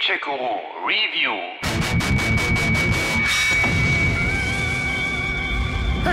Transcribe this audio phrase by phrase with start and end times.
[0.00, 1.36] Gamecheck Guru Review.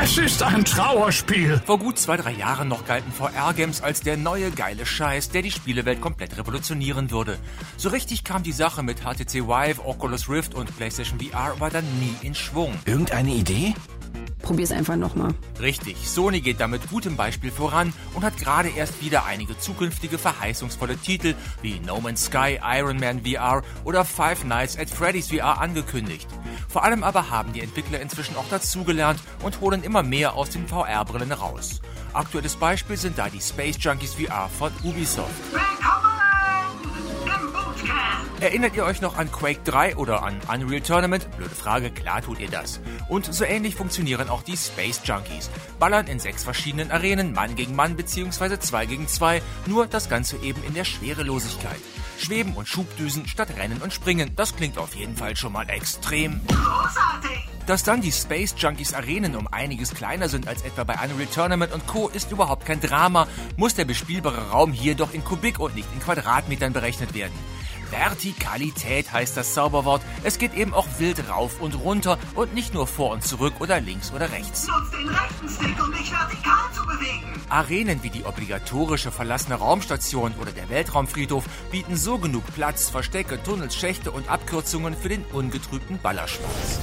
[0.04, 1.62] Es ist ein Trauerspiel.
[1.66, 5.52] Vor gut zwei, drei Jahren noch galten VR-Games als der neue geile Scheiß, der die
[5.52, 7.38] Spielewelt komplett revolutionieren würde.
[7.78, 11.86] So richtig kam die Sache mit HTC Vive, Oculus Rift und PlayStation VR aber dann
[12.00, 12.74] nie in Schwung.
[12.86, 13.74] Irgendeine Idee?
[14.48, 15.34] Probier's einfach nochmal.
[15.60, 20.96] Richtig, Sony geht damit gutem Beispiel voran und hat gerade erst wieder einige zukünftige verheißungsvolle
[20.96, 26.30] Titel wie No Man's Sky, Iron Man VR oder Five Nights at Freddy's VR angekündigt.
[26.70, 30.66] Vor allem aber haben die Entwickler inzwischen auch dazugelernt und holen immer mehr aus den
[30.66, 31.82] VR-Brillen raus.
[32.14, 35.30] Aktuelles Beispiel sind da die Space Junkies VR von Ubisoft.
[38.40, 41.28] Erinnert ihr euch noch an Quake 3 oder an Unreal Tournament?
[41.38, 42.80] Blöde Frage, klar tut ihr das.
[43.10, 45.50] Und so ähnlich funktionieren auch die Space Junkies.
[45.80, 48.60] Ballern in sechs verschiedenen Arenen, Mann gegen Mann bzw.
[48.60, 51.80] 2 gegen 2, nur das Ganze eben in der Schwerelosigkeit.
[52.20, 56.40] Schweben und Schubdüsen statt Rennen und Springen, das klingt auf jeden Fall schon mal extrem.
[56.48, 57.50] Großartig.
[57.66, 61.74] Dass dann die Space Junkies Arenen um einiges kleiner sind als etwa bei Unreal Tournament
[61.74, 62.08] und Co.
[62.08, 66.00] ist überhaupt kein Drama, muss der bespielbare Raum hier doch in Kubik und nicht in
[66.00, 67.34] Quadratmetern berechnet werden.
[67.92, 70.02] Vertikalität heißt das Zauberwort.
[70.24, 73.80] Es geht eben auch wild rauf und runter und nicht nur vor und zurück oder
[73.80, 74.68] links oder rechts.
[74.68, 77.42] Nutzt den rechten Stick, um dich vertikal zu bewegen.
[77.50, 83.76] Arenen wie die obligatorische verlassene Raumstation oder der Weltraumfriedhof bieten so genug Platz, Verstecke, Tunnels,
[83.76, 86.80] Schächte und Abkürzungen für den ungetrübten Ballerspaß.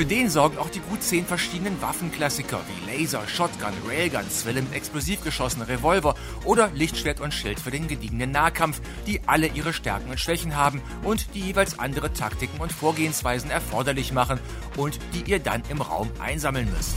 [0.00, 4.72] Für den sorgen auch die gut zehn verschiedenen Waffenklassiker wie Laser, Shotgun, Railgun, Zwille mit
[4.72, 6.14] explosiv geschossenen Revolver
[6.46, 10.80] oder Lichtschwert und Schild für den gediegenen Nahkampf, die alle ihre Stärken und Schwächen haben
[11.04, 14.40] und die jeweils andere Taktiken und Vorgehensweisen erforderlich machen
[14.78, 16.94] und die ihr dann im Raum einsammeln müsst.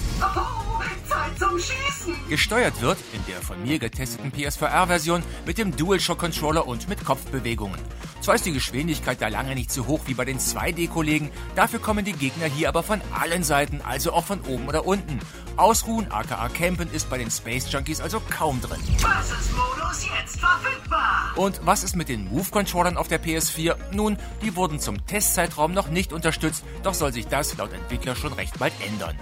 [1.13, 2.15] Zeit zum Schießen.
[2.29, 7.79] Gesteuert wird, in der von mir getesteten PSVR-Version, mit dem DualShock-Controller und mit Kopfbewegungen.
[8.23, 12.05] Zwar ist die Geschwindigkeit da lange nicht so hoch wie bei den 2D-Kollegen, dafür kommen
[12.05, 15.19] die Gegner hier aber von allen Seiten, also auch von oben oder unten.
[15.57, 18.79] Ausruhen, aka Campen, ist bei den Space Junkies also kaum drin.
[18.97, 21.31] Versus-Modus jetzt verfügbar.
[21.35, 23.75] Und was ist mit den Move-Controllern auf der PS4?
[23.91, 28.33] Nun, die wurden zum Testzeitraum noch nicht unterstützt, doch soll sich das laut Entwickler schon
[28.33, 29.17] recht bald ändern.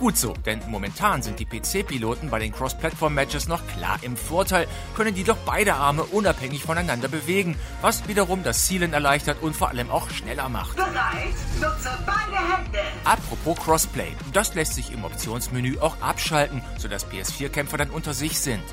[0.00, 4.66] Gut so, denn momentan sind die PC-Piloten bei den Cross-Platform-Matches noch klar im Vorteil,
[4.96, 9.68] können die doch beide Arme unabhängig voneinander bewegen, was wiederum das Zielen erleichtert und vor
[9.68, 10.76] allem auch schneller macht.
[10.76, 11.34] Bereit?
[11.60, 12.78] Nutze beide Hände.
[13.04, 18.64] Apropos Crossplay, das lässt sich im Optionsmenü auch abschalten, sodass PS4-Kämpfer dann unter sich sind.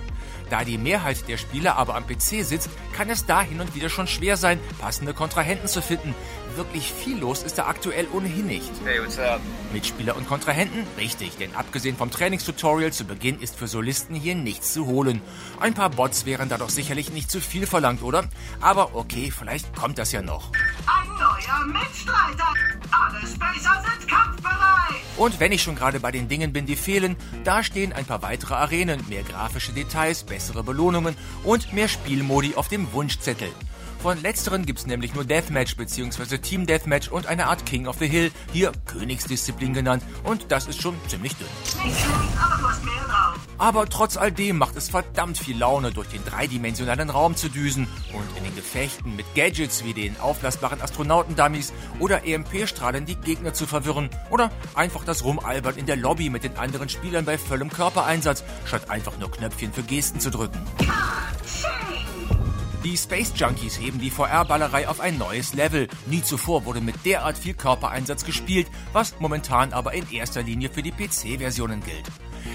[0.50, 3.90] Da die Mehrheit der Spieler aber am PC sitzt, kann es da hin und wieder
[3.90, 6.16] schon schwer sein, passende Kontrahenten zu finden.
[6.56, 8.72] Wirklich viel los ist da aktuell ohnehin nicht.
[8.86, 9.42] Hey, what's up?
[9.74, 10.88] Mitspieler und Kontrahenten?
[10.98, 15.22] Richtig, denn abgesehen vom Trainingstutorial zu Beginn ist für Solisten hier nichts zu holen.
[15.60, 18.24] Ein paar Bots wären da doch sicherlich nicht zu viel verlangt, oder?
[18.62, 20.52] Aber okay, vielleicht kommt das ja noch.
[20.88, 22.54] Ein neuer Mitstreiter.
[22.90, 23.18] Alle
[23.58, 23.67] kampfbereit.
[25.18, 28.22] Und wenn ich schon gerade bei den Dingen bin, die fehlen, da stehen ein paar
[28.22, 33.50] weitere Arenen, mehr grafische Details, bessere Belohnungen und mehr Spielmodi auf dem Wunschzettel.
[34.02, 36.38] Von letzteren gibt's nämlich nur Deathmatch bzw.
[36.38, 40.82] Team Deathmatch und eine Art King of the Hill, hier Königsdisziplin genannt, und das ist
[40.82, 41.48] schon ziemlich dünn.
[43.58, 47.88] Aber trotz all dem macht es verdammt viel Laune, durch den dreidimensionalen Raum zu düsen
[48.14, 53.66] und in den Gefechten mit Gadgets wie den aufblasbaren Astronautendummies oder EMP-Strahlen die Gegner zu
[53.66, 58.44] verwirren oder einfach das Rumalbern in der Lobby mit den anderen Spielern bei vollem Körpereinsatz,
[58.66, 60.60] statt einfach nur Knöpfchen für Gesten zu drücken.
[62.88, 65.90] Die Space Junkies heben die VR-Ballerei auf ein neues Level.
[66.06, 70.82] Nie zuvor wurde mit derart viel Körpereinsatz gespielt, was momentan aber in erster Linie für
[70.82, 72.06] die PC-Versionen gilt.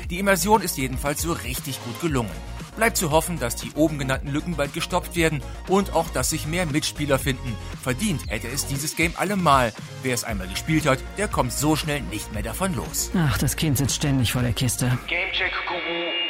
[0.09, 2.31] Die Immersion ist jedenfalls so richtig gut gelungen.
[2.77, 6.47] Bleibt zu hoffen, dass die oben genannten Lücken bald gestoppt werden und auch, dass sich
[6.47, 7.55] mehr Mitspieler finden.
[7.83, 9.75] Verdient hätte es dieses Game allemal.
[10.03, 13.11] Wer es einmal gespielt hat, der kommt so schnell nicht mehr davon los.
[13.15, 14.87] Ach, das Kind sitzt ständig vor der Kiste.
[15.09, 16.23] Gamecheck Guru